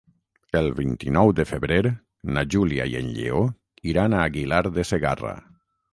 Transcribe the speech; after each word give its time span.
El 0.59 0.69
vint-i-nou 0.79 1.33
de 1.39 1.43
febrer 1.49 1.77
na 2.37 2.45
Júlia 2.55 2.89
i 2.93 2.97
en 3.03 3.11
Lleó 3.19 3.45
iran 3.93 4.17
a 4.23 4.27
Aguilar 4.31 4.63
de 4.79 4.91
Segarra. 4.95 5.37